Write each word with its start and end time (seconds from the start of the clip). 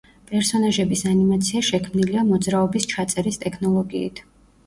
პერსონაჟების 0.29 1.03
ანიმაცია 1.09 1.61
შექმნილია 1.67 2.23
მოძრაობის 2.31 2.89
ჩაწერის 2.95 3.39
ტექნოლოგიით. 3.45 4.23